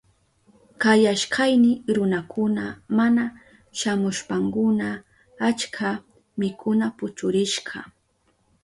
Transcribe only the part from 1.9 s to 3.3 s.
runakuna mana